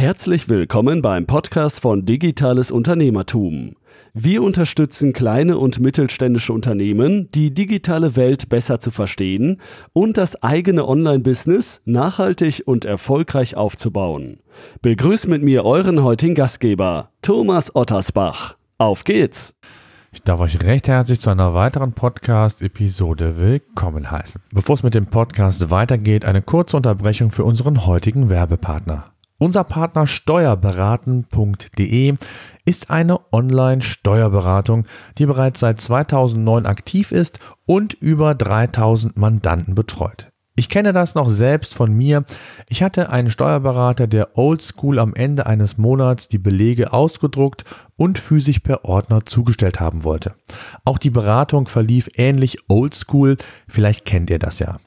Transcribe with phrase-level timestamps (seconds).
[0.00, 3.76] Herzlich willkommen beim Podcast von Digitales Unternehmertum.
[4.14, 9.60] Wir unterstützen kleine und mittelständische Unternehmen, die digitale Welt besser zu verstehen
[9.92, 14.38] und das eigene Online-Business nachhaltig und erfolgreich aufzubauen.
[14.80, 18.56] Begrüßt mit mir euren heutigen Gastgeber, Thomas Ottersbach.
[18.78, 19.54] Auf geht's!
[20.12, 24.40] Ich darf euch recht herzlich zu einer weiteren Podcast-Episode willkommen heißen.
[24.50, 29.09] Bevor es mit dem Podcast weitergeht, eine kurze Unterbrechung für unseren heutigen Werbepartner.
[29.42, 32.14] Unser Partner steuerberaten.de
[32.66, 34.84] ist eine Online-Steuerberatung,
[35.16, 40.30] die bereits seit 2009 aktiv ist und über 3000 Mandanten betreut.
[40.56, 42.26] Ich kenne das noch selbst von mir.
[42.68, 47.64] Ich hatte einen Steuerberater, der oldschool am Ende eines Monats die Belege ausgedruckt
[48.00, 50.32] und physisch per Ordner zugestellt haben wollte.
[50.86, 53.36] Auch die Beratung verlief ähnlich oldschool,
[53.68, 54.78] vielleicht kennt ihr das ja.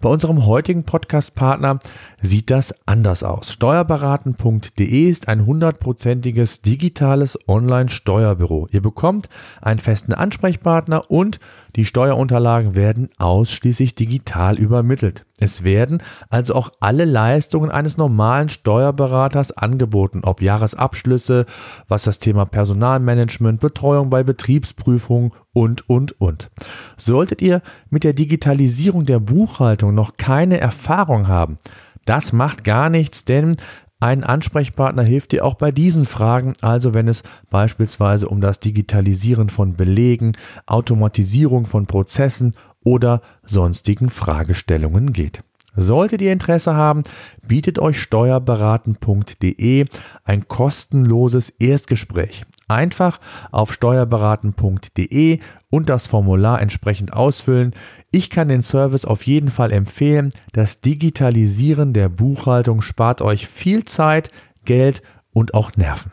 [0.00, 1.80] Bei unserem heutigen Podcast-Partner
[2.22, 3.52] sieht das anders aus.
[3.52, 8.68] Steuerberaten.de ist ein hundertprozentiges digitales Online-Steuerbüro.
[8.70, 9.28] Ihr bekommt
[9.60, 11.40] einen festen Ansprechpartner und
[11.76, 15.26] die Steuerunterlagen werden ausschließlich digital übermittelt.
[15.38, 21.46] Es werden also auch alle Leistungen eines normalen Steuerberaters angeboten, ob Jahresabschlüsse,
[21.88, 26.50] was das Thema Personalmanagement, Betreuung bei Betriebsprüfungen und, und, und.
[26.96, 31.58] Solltet ihr mit der Digitalisierung der Buchhaltung noch keine Erfahrung haben,
[32.04, 33.56] das macht gar nichts, denn
[34.00, 39.48] ein Ansprechpartner hilft dir auch bei diesen Fragen, also wenn es beispielsweise um das Digitalisieren
[39.48, 40.32] von Belegen,
[40.66, 45.42] Automatisierung von Prozessen oder sonstigen Fragestellungen geht.
[45.74, 47.02] Solltet ihr Interesse haben,
[47.46, 49.86] bietet euch steuerberaten.de
[50.24, 52.44] ein kostenloses Erstgespräch.
[52.68, 53.18] Einfach
[53.50, 57.72] auf steuerberaten.de und das Formular entsprechend ausfüllen.
[58.10, 60.34] Ich kann den Service auf jeden Fall empfehlen.
[60.52, 64.28] Das Digitalisieren der Buchhaltung spart euch viel Zeit,
[64.66, 65.02] Geld
[65.32, 66.12] und auch Nerven.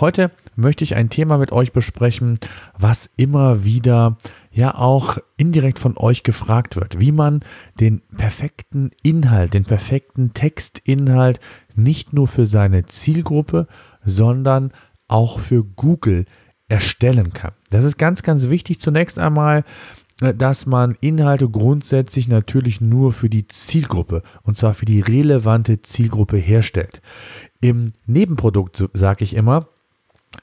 [0.00, 2.38] Heute möchte ich ein Thema mit euch besprechen,
[2.78, 4.16] was immer wieder
[4.52, 7.40] ja auch indirekt von euch gefragt wird, wie man
[7.80, 11.40] den perfekten Inhalt, den perfekten Textinhalt
[11.74, 13.66] nicht nur für seine Zielgruppe,
[14.04, 14.72] sondern
[15.08, 16.26] auch für Google
[16.68, 17.52] erstellen kann.
[17.70, 19.64] Das ist ganz, ganz wichtig zunächst einmal,
[20.20, 25.82] äh, dass man Inhalte grundsätzlich natürlich nur für die Zielgruppe und zwar für die relevante
[25.82, 27.00] Zielgruppe herstellt.
[27.60, 29.66] Im Nebenprodukt, sage ich immer,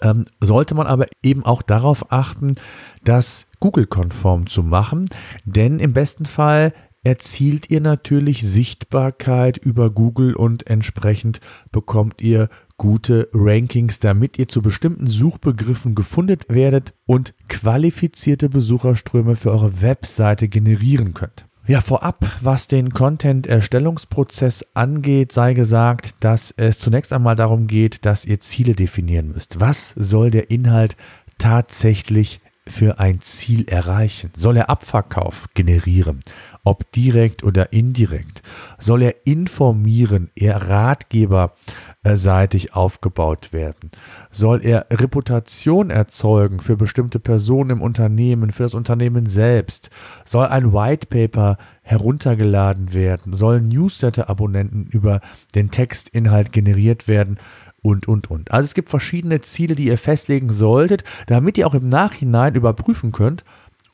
[0.01, 2.55] ähm, sollte man aber eben auch darauf achten,
[3.03, 5.05] das Google-konform zu machen,
[5.45, 6.73] denn im besten Fall
[7.03, 11.39] erzielt ihr natürlich Sichtbarkeit über Google und entsprechend
[11.71, 19.51] bekommt ihr gute Rankings, damit ihr zu bestimmten Suchbegriffen gefunden werdet und qualifizierte Besucherströme für
[19.51, 21.45] eure Webseite generieren könnt.
[21.67, 28.23] Ja, vorab, was den Content-Erstellungsprozess angeht, sei gesagt, dass es zunächst einmal darum geht, dass
[28.23, 29.59] ihr Ziele definieren müsst.
[29.59, 30.95] Was soll der Inhalt
[31.39, 34.29] tatsächlich für ein Ziel erreichen?
[34.35, 36.19] Soll er Abverkauf generieren?
[36.67, 38.41] Ob direkt oder indirekt?
[38.79, 43.91] Soll er informieren, eher ratgeberseitig aufgebaut werden?
[44.31, 49.91] Soll er Reputation erzeugen für bestimmte Personen im Unternehmen, für das Unternehmen selbst?
[50.25, 53.33] Soll ein White Paper heruntergeladen werden?
[53.33, 55.21] Sollen Newsletter-Abonnenten über
[55.53, 57.37] den Textinhalt generiert werden?
[57.85, 58.49] und, und, und.
[58.49, 63.11] Also es gibt verschiedene Ziele, die ihr festlegen solltet, damit ihr auch im Nachhinein überprüfen
[63.11, 63.43] könnt,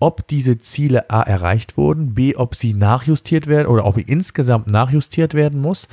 [0.02, 5.34] ob diese Ziele A erreicht wurden, B, ob sie nachjustiert werden oder ob insgesamt nachjustiert
[5.34, 5.88] werden muss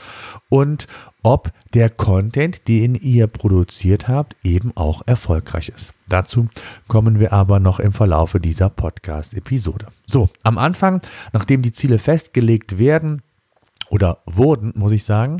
[0.49, 0.89] und
[1.23, 5.93] ob der Content, den ihr produziert habt, eben auch erfolgreich ist.
[6.09, 6.49] Dazu
[6.89, 9.89] kommen wir aber noch im Verlaufe dieser Podcast-Episode.
[10.07, 11.03] So, am Anfang,
[11.35, 13.23] nachdem die Ziele festgelegt werden,
[13.91, 15.39] oder wurden, muss ich sagen,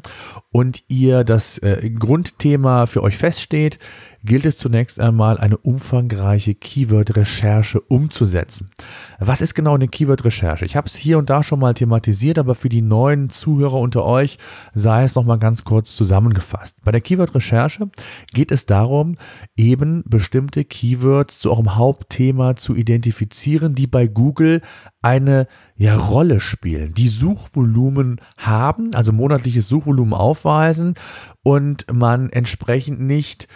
[0.51, 3.79] und ihr das äh, Grundthema für euch feststeht,
[4.25, 8.71] gilt es zunächst einmal eine umfangreiche Keyword-Recherche umzusetzen.
[9.19, 10.65] Was ist genau eine Keyword-Recherche?
[10.65, 14.05] Ich habe es hier und da schon mal thematisiert, aber für die neuen Zuhörer unter
[14.05, 14.39] euch
[14.75, 16.77] sei es nochmal ganz kurz zusammengefasst.
[16.85, 17.91] Bei der Keyword-Recherche
[18.33, 19.17] geht es darum,
[19.57, 24.63] eben bestimmte Keywords zu eurem Hauptthema zu identifizieren, die bei Google
[25.01, 30.95] eine ja, Rolle spielen, die Suchvolumen haben, also monatliches Suchvolumen aufweisen
[31.43, 33.47] und man entsprechend nicht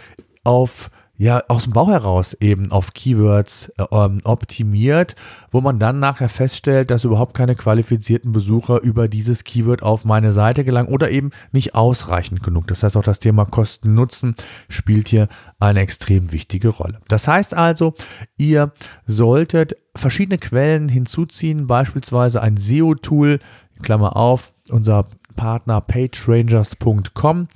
[0.45, 0.91] auf
[1.23, 5.15] ja, aus dem Bauch heraus eben auf Keywords äh, ähm, optimiert,
[5.53, 10.33] wo man dann nachher feststellt, dass überhaupt keine qualifizierten Besucher über dieses Keyword auf meine
[10.33, 12.67] Seite gelangen oder eben nicht ausreichend genug.
[12.67, 14.35] Das heißt, auch das Thema Kosten-Nutzen
[14.69, 15.29] spielt hier
[15.61, 16.99] eine extrem wichtige Rolle.
[17.07, 17.95] Das heißt also,
[18.37, 18.73] ihr
[19.07, 23.39] solltet verschiedene Quellen hinzuziehen, beispielsweise ein SEO-Tool,
[23.81, 25.07] Klammer auf, unser
[25.37, 27.49] Partner pagerangers.com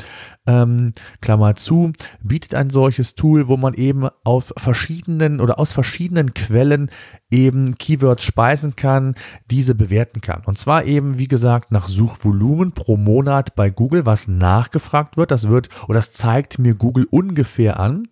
[0.47, 6.35] ähm, Klammer zu, bietet ein solches Tool, wo man eben auf verschiedenen oder aus verschiedenen
[6.35, 6.91] Quellen
[7.29, 9.17] eben Keywords speisen kann,
[9.51, 10.43] diese bewerten kann.
[10.47, 15.33] Und zwar eben, wie gesagt, nach Suchvolumen pro Monat bei Google, was nachgefragt wird.
[15.33, 18.09] Das wird oder das zeigt mir Google ungefähr an.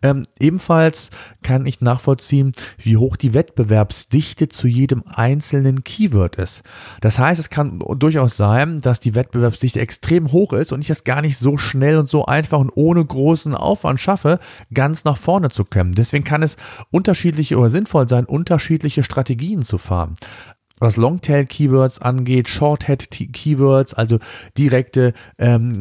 [0.00, 1.10] Ähm, ebenfalls
[1.42, 6.62] kann ich nachvollziehen, wie hoch die Wettbewerbsdichte zu jedem einzelnen Keyword ist.
[7.00, 11.02] Das heißt, es kann durchaus sein, dass die Wettbewerbsdichte extrem hoch ist und ich das
[11.02, 14.38] gar nicht so schnell und so einfach und ohne großen Aufwand schaffe,
[14.72, 15.94] ganz nach vorne zu kommen.
[15.94, 16.56] Deswegen kann es
[16.90, 20.14] unterschiedliche oder sinnvoll sein, unter unterschiedliche Strategien zu fahren.
[20.78, 24.18] Was Longtail-Keywords angeht, Shorthead-Keywords, also
[24.58, 25.80] direkte ähm,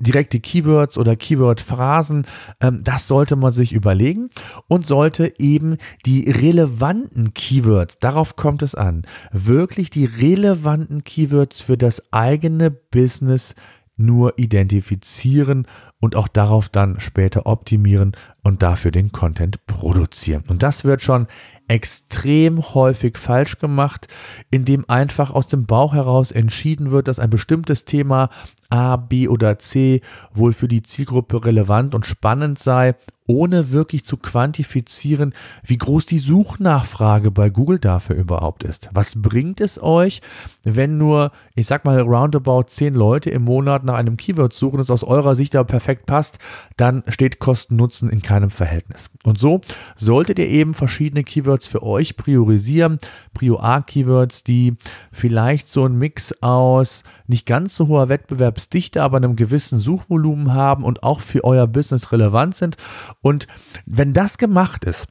[0.00, 2.24] direkte Keywords oder Keyword-Phrasen,
[2.60, 4.28] ähm, das sollte man sich überlegen
[4.68, 9.02] und sollte eben die relevanten Keywords, darauf kommt es an,
[9.32, 13.56] wirklich die relevanten Keywords für das eigene Business
[13.98, 15.66] nur identifizieren
[16.00, 18.12] und auch darauf dann später optimieren
[18.42, 20.44] und dafür den Content produzieren.
[20.48, 21.26] Und das wird schon
[21.66, 24.08] extrem häufig falsch gemacht,
[24.50, 28.30] indem einfach aus dem Bauch heraus entschieden wird, dass ein bestimmtes Thema
[28.70, 30.00] A, B oder C
[30.32, 32.94] wohl für die Zielgruppe relevant und spannend sei,
[33.28, 38.88] ohne wirklich zu quantifizieren, wie groß die Suchnachfrage bei Google dafür überhaupt ist.
[38.92, 40.22] Was bringt es euch,
[40.64, 44.90] wenn nur, ich sag mal, roundabout 10 Leute im Monat nach einem Keyword suchen, das
[44.90, 46.38] aus eurer Sicht aber perfekt passt,
[46.78, 49.10] dann steht Kosten-Nutzen in keinem Verhältnis.
[49.24, 49.60] Und so
[49.94, 52.98] solltet ihr eben verschiedene Keywords für euch priorisieren.
[53.34, 54.76] Prio A-Keywords, die
[55.12, 60.82] vielleicht so einen Mix aus nicht ganz so hoher Wettbewerbsdichte, aber einem gewissen Suchvolumen haben
[60.82, 62.76] und auch für euer Business relevant sind.
[63.20, 63.46] Und
[63.86, 65.06] wenn das gemacht ist,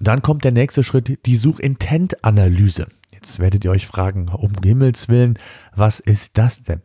[0.00, 2.88] dann kommt der nächste Schritt, die Suchintent-Analyse.
[3.22, 5.38] Jetzt werdet ihr euch fragen, um Himmels Willen,
[5.76, 6.80] was ist das denn?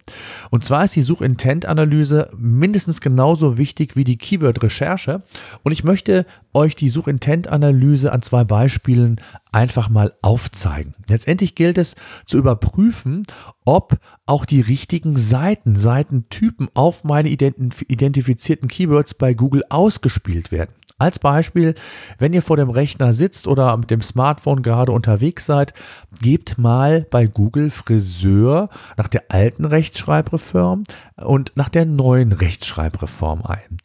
[0.50, 5.24] Und zwar ist die Suchintent-Analyse mindestens genauso wichtig wie die Keyword-Recherche.
[5.64, 9.22] Und ich möchte euch die Suchintent-Analyse an zwei Beispielen
[9.54, 10.94] einfach mal aufzeigen.
[11.08, 11.96] Letztendlich gilt es
[12.26, 13.24] zu überprüfen,
[13.64, 20.74] ob auch die richtigen Seiten, Seitentypen auf meine identifizierten Keywords bei Google ausgespielt werden.
[20.98, 21.76] Als Beispiel,
[22.20, 25.74] wenn ihr vor dem Rechner sitzt oder mit dem Smartphone gerade unterwegs seid,
[26.22, 30.84] gebt mal bei Google Friseur nach der alten Rechtschreibreform
[31.18, 33.78] und nach der neuen Rechtschreibreform ein.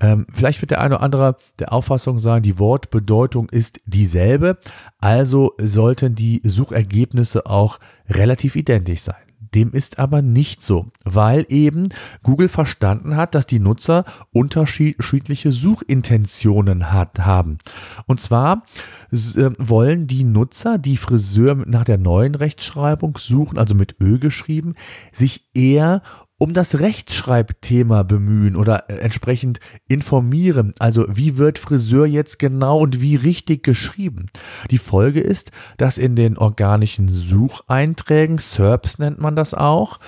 [0.00, 4.56] Ähm, vielleicht wird der eine oder andere der Auffassung sein, die Wortbedeutung ist dieselbe,
[5.00, 7.78] also sollten die Suchergebnisse auch
[8.08, 9.16] relativ identisch sein.
[9.54, 11.88] Dem ist aber nicht so, weil eben
[12.22, 17.58] Google verstanden hat, dass die Nutzer unterschiedliche Suchintentionen hat, haben.
[18.06, 18.64] Und zwar
[19.12, 24.74] äh, wollen die Nutzer, die Friseur nach der neuen Rechtschreibung suchen, also mit Ö geschrieben,
[25.12, 26.02] sich eher
[26.44, 30.74] um das Rechtschreibthema bemühen oder äh, entsprechend informieren.
[30.78, 34.26] Also wie wird Friseur jetzt genau und wie richtig geschrieben?
[34.70, 40.00] Die Folge ist, dass in den organischen Sucheinträgen, SERPs nennt man das auch,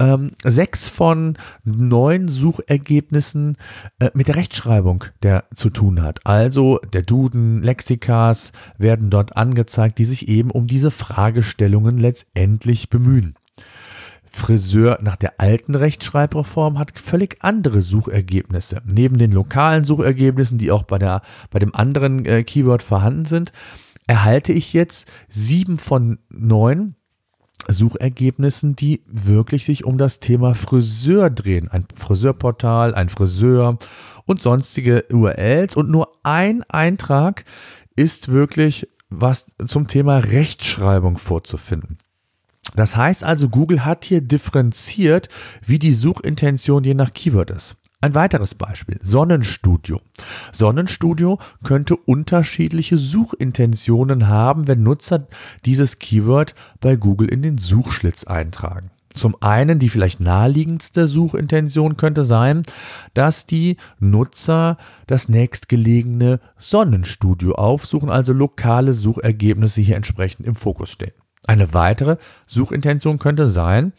[0.00, 3.56] ähm, sechs von neun Suchergebnissen
[4.00, 6.26] äh, mit der Rechtschreibung der zu tun hat.
[6.26, 13.36] Also der Duden, Lexikas werden dort angezeigt, die sich eben um diese Fragestellungen letztendlich bemühen.
[14.34, 18.82] Friseur nach der alten Rechtschreibreform hat völlig andere Suchergebnisse.
[18.84, 23.52] Neben den lokalen Suchergebnissen, die auch bei, der, bei dem anderen äh, Keyword vorhanden sind,
[24.08, 26.96] erhalte ich jetzt sieben von neun
[27.68, 31.70] Suchergebnissen, die wirklich sich um das Thema Friseur drehen.
[31.70, 33.78] Ein Friseurportal, ein Friseur
[34.26, 35.76] und sonstige URLs.
[35.76, 37.44] Und nur ein Eintrag
[37.94, 41.98] ist wirklich was zum Thema Rechtschreibung vorzufinden.
[42.74, 45.28] Das heißt also, Google hat hier differenziert,
[45.64, 47.76] wie die Suchintention je nach Keyword ist.
[48.00, 50.02] Ein weiteres Beispiel, Sonnenstudio.
[50.52, 55.26] Sonnenstudio könnte unterschiedliche Suchintentionen haben, wenn Nutzer
[55.64, 58.90] dieses Keyword bei Google in den Suchschlitz eintragen.
[59.14, 62.64] Zum einen die vielleicht naheliegendste Suchintention könnte sein,
[63.14, 64.76] dass die Nutzer
[65.06, 71.14] das nächstgelegene Sonnenstudio aufsuchen, also lokale Suchergebnisse hier entsprechend im Fokus stehen.
[71.46, 73.92] Eine weitere Suchintention könnte sein,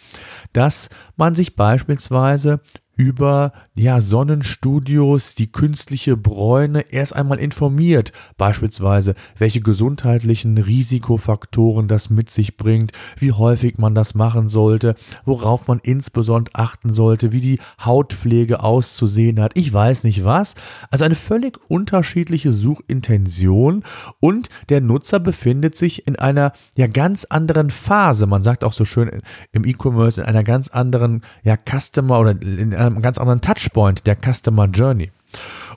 [0.54, 2.60] dass man sich beispielsweise
[2.96, 12.30] über ja, Sonnenstudios, die künstliche Bräune erst einmal informiert, beispielsweise welche gesundheitlichen Risikofaktoren das mit
[12.30, 17.60] sich bringt, wie häufig man das machen sollte, worauf man insbesondere achten sollte, wie die
[17.84, 20.56] Hautpflege auszusehen hat, ich weiß nicht was.
[20.90, 23.84] Also eine völlig unterschiedliche Suchintention
[24.20, 28.26] und der Nutzer befindet sich in einer ja ganz anderen Phase.
[28.26, 29.22] Man sagt auch so schön
[29.52, 34.06] im E-Commerce in einer ganz anderen ja Customer oder in einer einem ganz anderen Touchpoint
[34.08, 35.12] der Customer Journey.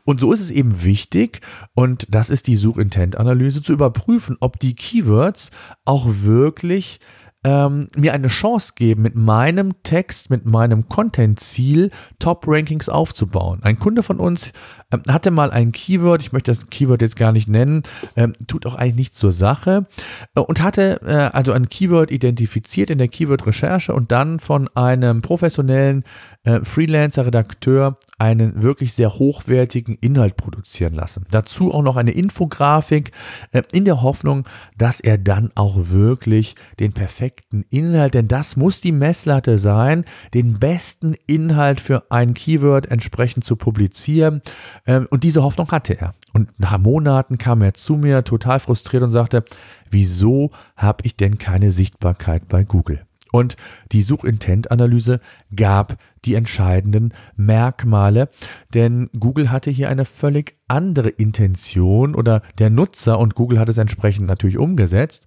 [0.04, 1.40] Und so ist es eben wichtig,
[1.74, 5.50] und das ist die Suchintent-Analyse, zu überprüfen, ob die Keywords
[5.84, 7.00] auch wirklich
[7.44, 13.60] ähm, mir eine Chance geben, mit meinem Text, mit meinem Content-Ziel Top-Rankings aufzubauen.
[13.62, 14.52] Ein Kunde von uns
[14.92, 17.84] ähm, hatte mal ein Keyword, ich möchte das Keyword jetzt gar nicht nennen,
[18.16, 19.86] ähm, tut auch eigentlich nichts zur Sache,
[20.34, 25.22] äh, und hatte äh, also ein Keyword identifiziert in der Keyword-Recherche und dann von einem
[25.22, 26.02] professionellen
[26.42, 31.24] äh, Freelancer-Redakteur einen wirklich sehr hochwertigen Inhalt produzieren lassen.
[31.30, 33.12] Dazu auch noch eine Infografik
[33.52, 34.44] äh, in der Hoffnung,
[34.76, 37.37] dass er dann auch wirklich den perfekten
[37.70, 40.04] Inhalt, denn das muss die Messlatte sein,
[40.34, 44.42] den besten Inhalt für ein Keyword entsprechend zu publizieren.
[44.86, 46.14] Ähm, und diese Hoffnung hatte er.
[46.32, 49.44] Und nach Monaten kam er zu mir total frustriert und sagte,
[49.90, 53.07] wieso habe ich denn keine Sichtbarkeit bei Google?
[53.32, 53.56] Und
[53.92, 55.20] die Suchintent-Analyse
[55.54, 58.28] gab die entscheidenden Merkmale,
[58.74, 63.78] denn Google hatte hier eine völlig andere Intention oder der Nutzer, und Google hat es
[63.78, 65.24] entsprechend natürlich umgesetzt,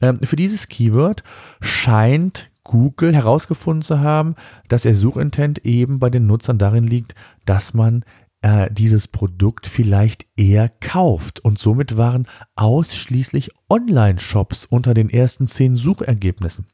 [0.00, 1.22] ähm, für dieses Keyword
[1.60, 4.36] scheint Google herausgefunden zu haben,
[4.68, 8.04] dass der Suchintent eben bei den Nutzern darin liegt, dass man
[8.44, 11.40] äh, dieses Produkt vielleicht eher kauft.
[11.40, 16.66] Und somit waren ausschließlich Online-Shops unter den ersten zehn Suchergebnissen.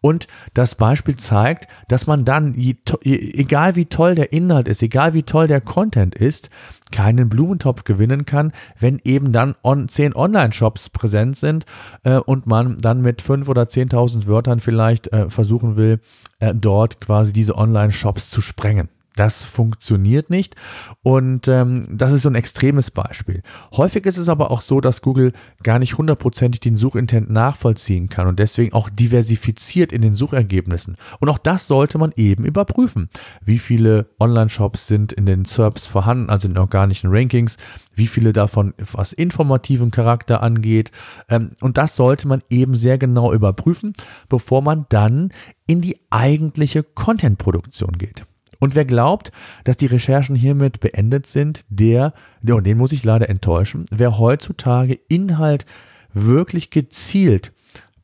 [0.00, 2.54] Und das Beispiel zeigt, dass man dann,
[3.02, 6.50] egal wie toll der Inhalt ist, egal wie toll der Content ist,
[6.92, 11.66] keinen Blumentopf gewinnen kann, wenn eben dann on, zehn Online-Shops präsent sind
[12.04, 16.00] äh, und man dann mit fünf oder zehntausend Wörtern vielleicht äh, versuchen will,
[16.38, 18.88] äh, dort quasi diese Online-Shops zu sprengen.
[19.18, 20.54] Das funktioniert nicht
[21.02, 23.42] und ähm, das ist so ein extremes Beispiel.
[23.72, 25.32] Häufig ist es aber auch so, dass Google
[25.64, 30.96] gar nicht hundertprozentig den Suchintent nachvollziehen kann und deswegen auch diversifiziert in den Suchergebnissen.
[31.18, 33.08] Und auch das sollte man eben überprüfen.
[33.44, 37.56] Wie viele Online-Shops sind in den SERPs vorhanden, also in organischen Rankings,
[37.96, 40.92] wie viele davon was informativen Charakter angeht.
[41.28, 43.94] Ähm, und das sollte man eben sehr genau überprüfen,
[44.28, 45.32] bevor man dann
[45.66, 48.24] in die eigentliche Content-Produktion geht.
[48.60, 49.32] Und wer glaubt,
[49.64, 52.12] dass die Recherchen hiermit beendet sind, der,
[52.48, 55.64] und den muss ich leider enttäuschen, wer heutzutage Inhalt
[56.12, 57.52] wirklich gezielt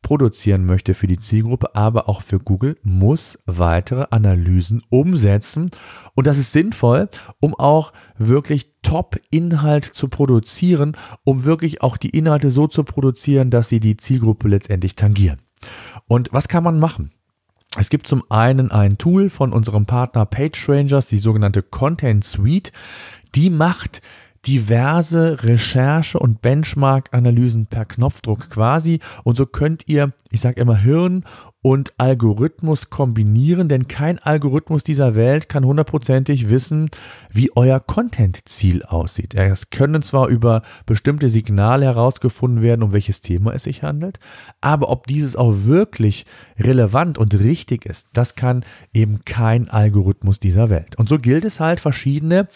[0.05, 5.71] produzieren möchte für die Zielgruppe, aber auch für Google, muss weitere Analysen umsetzen.
[6.15, 7.09] Und das ist sinnvoll,
[7.41, 13.71] um auch wirklich Top-Inhalt zu produzieren, um wirklich auch die Inhalte so zu produzieren, dass
[13.71, 15.41] sie die Zielgruppe letztendlich tangieren.
[16.07, 17.11] Und was kann man machen?
[17.77, 22.71] Es gibt zum einen ein Tool von unserem Partner PageRangers, die sogenannte Content Suite.
[23.35, 24.01] Die macht
[24.47, 29.01] diverse Recherche- und Benchmark-Analysen per Knopfdruck quasi.
[29.25, 31.25] Und so könnt ihr, ich sage immer, Hirn
[31.65, 36.91] und Algorithmus kombinieren, denn kein Algorithmus dieser Welt kann hundertprozentig wissen,
[37.31, 39.33] wie euer Content-Ziel aussieht.
[39.35, 44.21] Es können zwar über bestimmte Signale herausgefunden werden, um welches Thema es sich handelt,
[44.61, 46.27] aber ob dieses auch wirklich
[46.59, 50.97] relevant und richtig ist, das kann eben kein Algorithmus dieser Welt.
[50.97, 52.47] Und so gilt es halt verschiedene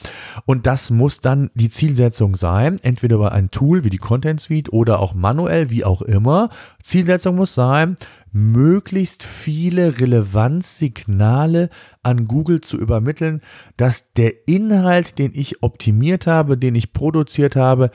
[0.44, 4.70] und das muss dann die Zielsetzung sein, entweder über ein Tool wie die Content Suite
[4.70, 6.50] oder auch manuell, wie auch immer.
[6.82, 7.96] Zielsetzung muss sein,
[8.32, 11.70] möglichst viele Relevanzsignale
[12.02, 13.42] an Google zu übermitteln,
[13.76, 17.90] dass der Inhalt, den ich optimiert habe, den ich produziert habe,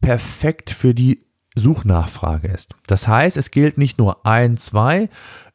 [0.00, 2.76] perfekt für die Suchnachfrage ist.
[2.86, 5.08] Das heißt, es gilt nicht nur ein, zwei,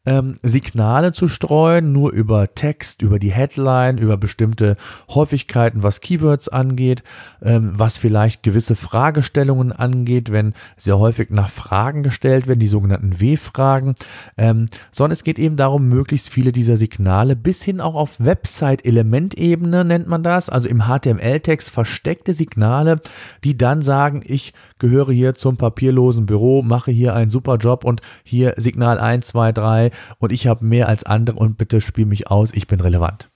[0.05, 4.75] ähm, Signale zu streuen, nur über Text, über die Headline, über bestimmte
[5.09, 7.03] Häufigkeiten, was Keywords angeht,
[7.41, 13.21] ähm, was vielleicht gewisse Fragestellungen angeht, wenn sehr häufig nach Fragen gestellt werden, die sogenannten
[13.21, 13.95] W-Fragen,
[14.37, 19.85] ähm, sondern es geht eben darum, möglichst viele dieser Signale bis hin auch auf Website-Elementebene
[19.85, 22.99] nennt man das, also im HTML-Text versteckte Signale,
[23.45, 28.01] die dann sagen, ich gehöre hier zum papierlosen Büro, mache hier einen super Job und
[28.23, 32.29] hier Signal 1, 2, 3 und ich habe mehr als andere und bitte spiel mich
[32.29, 33.29] aus, ich bin relevant.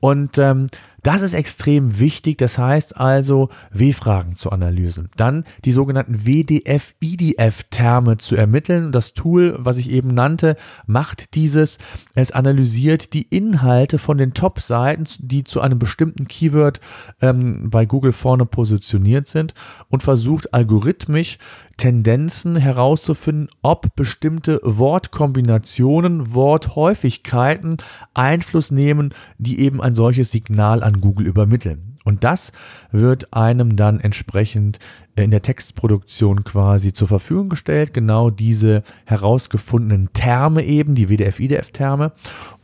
[0.00, 0.68] Und ähm,
[1.02, 2.38] das ist extrem wichtig.
[2.38, 5.08] Das heißt also, W-Fragen zu analysen.
[5.16, 8.92] Dann die sogenannten WDF-IDF-Terme zu ermitteln.
[8.92, 11.78] Das Tool, was ich eben nannte, macht dieses.
[12.14, 16.80] Es analysiert die Inhalte von den Top-Seiten, die zu einem bestimmten Keyword
[17.20, 19.54] ähm, bei Google vorne positioniert sind
[19.88, 21.38] und versucht algorithmisch
[21.78, 27.76] Tendenzen herauszufinden, ob bestimmte Wortkombinationen, Worthäufigkeiten
[28.14, 31.98] Einfluss nehmen, die eben ein solches Signal an Google übermitteln.
[32.04, 32.52] Und das
[32.90, 34.78] wird einem dann entsprechend
[35.14, 37.92] in der Textproduktion quasi zur Verfügung gestellt.
[37.92, 42.12] Genau diese herausgefundenen Terme eben, die WDF-IDF-Terme.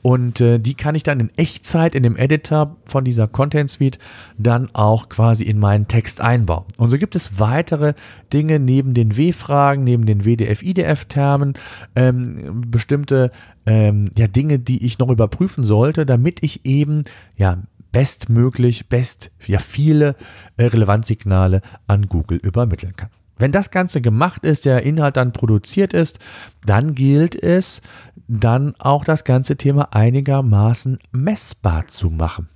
[0.00, 3.98] Und äh, die kann ich dann in Echtzeit in dem Editor von dieser Content Suite
[4.38, 6.64] dann auch quasi in meinen Text einbauen.
[6.78, 7.94] Und so gibt es weitere
[8.32, 11.54] Dinge neben den W-Fragen, neben den WDF-IDF-Termen,
[11.96, 13.30] ähm, bestimmte
[13.66, 17.04] ähm, ja, Dinge, die ich noch überprüfen sollte, damit ich eben
[17.36, 17.58] ja
[17.94, 20.16] bestmöglich, best, ja viele
[20.56, 23.08] äh, Relevanzsignale an Google übermitteln kann.
[23.38, 26.18] Wenn das Ganze gemacht ist, der Inhalt dann produziert ist,
[26.66, 27.82] dann gilt es,
[28.26, 32.48] dann auch das ganze Thema einigermaßen messbar zu machen.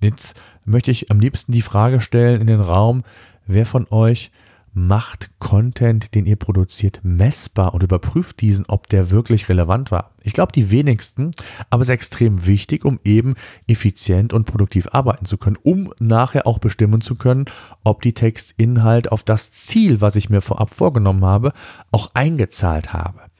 [0.00, 0.34] Jetzt
[0.64, 3.04] möchte ich am liebsten die Frage stellen in den Raum,
[3.46, 4.32] wer von euch
[4.72, 10.12] macht Content, den ihr produziert, messbar und überprüft diesen, ob der wirklich relevant war.
[10.22, 11.32] Ich glaube, die wenigsten,
[11.68, 13.34] aber es ist extrem wichtig, um eben
[13.66, 17.46] effizient und produktiv arbeiten zu können, um nachher auch bestimmen zu können,
[17.84, 21.52] ob die Textinhalt auf das Ziel, was ich mir vorab vorgenommen habe,
[21.90, 23.31] auch eingezahlt habe.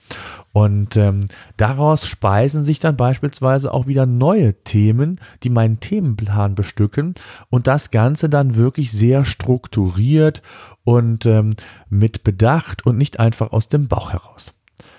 [0.52, 1.24] Und ähm,
[1.56, 7.14] daraus speisen sich dann beispielsweise auch wieder neue Themen, die meinen Themenplan bestücken
[7.48, 10.42] und das Ganze dann wirklich sehr strukturiert
[10.84, 11.54] und ähm,
[11.88, 14.52] mit Bedacht und nicht einfach aus dem Bauch heraus.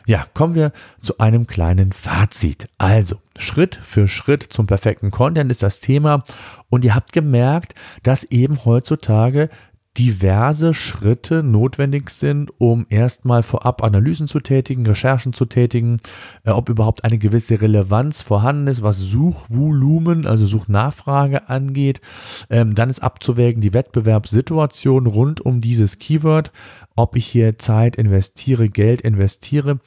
[0.05, 2.67] Ja, kommen wir zu einem kleinen Fazit.
[2.77, 6.23] Also, Schritt für Schritt zum perfekten Content ist das Thema
[6.69, 9.49] und ihr habt gemerkt, dass eben heutzutage
[9.97, 15.97] diverse Schritte notwendig sind, um erstmal vorab Analysen zu tätigen, Recherchen zu tätigen,
[16.43, 22.01] äh, ob überhaupt eine gewisse Relevanz vorhanden ist, was Suchvolumen, also Suchnachfrage angeht.
[22.49, 26.51] Ähm, dann ist abzuwägen die Wettbewerbssituation rund um dieses Keyword,
[26.95, 29.79] ob ich hier Zeit investiere, Geld investiere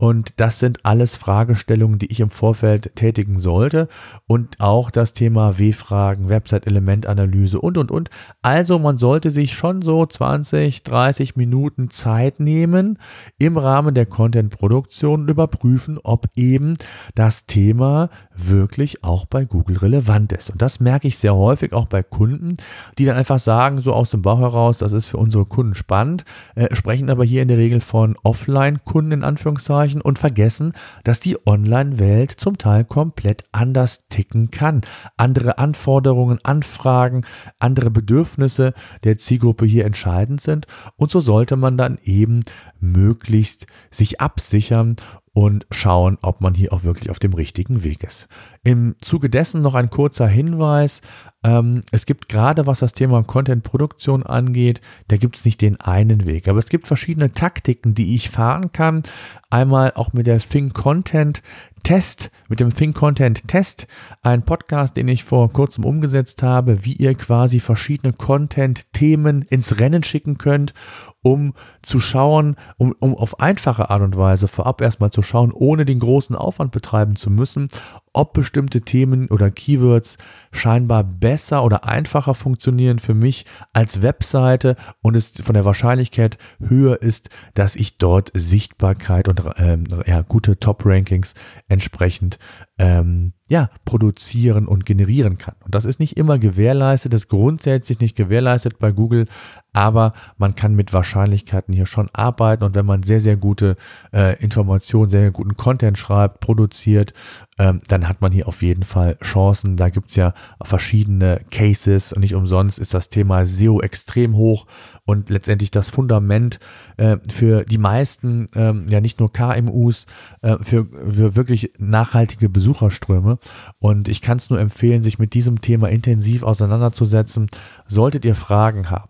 [0.00, 3.86] und das sind alles Fragestellungen, die ich im Vorfeld tätigen sollte.
[4.26, 8.08] Und auch das Thema W-Fragen, Website-Elementanalyse und, und, und.
[8.40, 12.98] Also man sollte sich schon so 20, 30 Minuten Zeit nehmen
[13.36, 16.78] im Rahmen der Content-Produktion und überprüfen, ob eben
[17.14, 20.48] das Thema wirklich auch bei Google relevant ist.
[20.48, 22.54] Und das merke ich sehr häufig auch bei Kunden,
[22.96, 26.24] die dann einfach sagen, so aus dem Bauch heraus, das ist für unsere Kunden spannend,
[26.60, 30.72] äh, sprechen aber hier in der Regel von Offline-Kunden in Anführungszeichen Anführungszeichen und vergessen,
[31.04, 34.82] dass die Online-Welt zum Teil komplett anders ticken kann.
[35.16, 37.24] Andere Anforderungen, Anfragen,
[37.58, 42.40] andere Bedürfnisse der Zielgruppe hier entscheidend sind und so sollte man dann eben
[42.80, 44.96] möglichst sich absichern
[45.32, 48.28] und schauen, ob man hier auch wirklich auf dem richtigen Weg ist.
[48.64, 51.02] Im Zuge dessen noch ein kurzer Hinweis.
[51.44, 56.26] Ähm, es gibt gerade, was das Thema Content-Produktion angeht, da gibt es nicht den einen
[56.26, 59.04] Weg, aber es gibt verschiedene Taktiken, die ich fahren kann.
[59.50, 61.42] Einmal auch mit der Think Content
[61.82, 63.86] Test, mit dem Think Content Test,
[64.22, 70.02] ein Podcast, den ich vor kurzem umgesetzt habe, wie ihr quasi verschiedene Content-Themen ins Rennen
[70.02, 70.74] schicken könnt,
[71.22, 75.84] um zu schauen, um, um auf einfache Art und Weise vorab erstmal zu schauen, ohne
[75.84, 77.68] den großen Aufwand betreiben zu müssen,
[78.12, 80.18] ob bestimmte Themen oder Keywords
[80.52, 87.00] scheinbar besser oder einfacher funktionieren für mich als Webseite und es von der Wahrscheinlichkeit höher
[87.02, 91.34] ist, dass ich dort Sichtbarkeit und ähm, ja, gute Top-Rankings
[91.68, 92.38] entsprechend
[92.80, 95.54] ähm, ja, produzieren und generieren kann.
[95.62, 99.26] Und das ist nicht immer gewährleistet, das ist grundsätzlich nicht gewährleistet bei Google,
[99.74, 103.76] aber man kann mit Wahrscheinlichkeiten hier schon arbeiten und wenn man sehr, sehr gute
[104.14, 107.12] äh, Informationen, sehr, sehr guten Content schreibt, produziert,
[107.60, 109.76] ähm, dann hat man hier auf jeden Fall Chancen.
[109.76, 114.66] Da gibt es ja verschiedene Cases und nicht umsonst ist das Thema SEO extrem hoch
[115.04, 116.58] und letztendlich das Fundament
[116.96, 120.06] äh, für die meisten, ähm, ja nicht nur KMUs,
[120.40, 123.38] äh, für, für wirklich nachhaltige Besucherströme.
[123.78, 127.48] Und ich kann es nur empfehlen, sich mit diesem Thema intensiv auseinanderzusetzen.
[127.86, 129.09] Solltet ihr Fragen haben,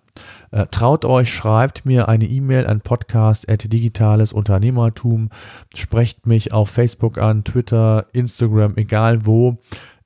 [0.50, 5.30] äh, traut euch, schreibt mir eine E-Mail an podcast.digitales Unternehmertum,
[5.74, 9.58] sprecht mich auf Facebook an, Twitter, Instagram, egal wo.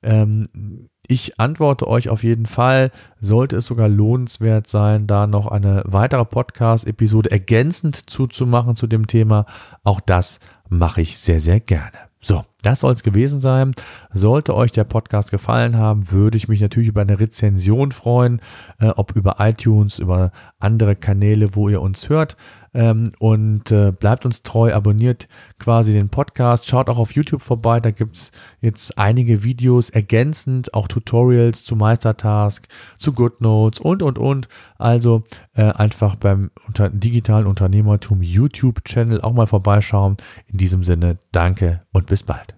[0.03, 2.89] Ähm, ich antworte euch auf jeden Fall,
[3.19, 9.45] sollte es sogar lohnenswert sein, da noch eine weitere Podcast-Episode ergänzend zuzumachen zu dem Thema.
[9.83, 10.39] Auch das
[10.69, 11.91] mache ich sehr, sehr gerne.
[12.21, 13.75] So, das soll es gewesen sein.
[14.11, 18.41] Sollte euch der Podcast gefallen haben, würde ich mich natürlich über eine Rezension freuen,
[18.79, 22.35] äh, ob über iTunes, über andere Kanäle, wo ihr uns hört.
[22.75, 27.79] Ähm, und äh, bleibt uns treu, abonniert quasi den Podcast, schaut auch auf YouTube vorbei,
[27.79, 34.19] da gibt es jetzt einige Videos ergänzend, auch Tutorials zu Meistertask, zu GoodNotes und, und,
[34.19, 34.49] und.
[34.77, 40.17] Also äh, einfach beim unter digitalen Unternehmertum YouTube-Channel auch mal vorbeischauen.
[40.47, 42.55] In diesem Sinne, danke und bis bald.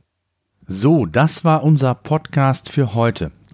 [0.66, 3.32] So, das war unser Podcast für heute.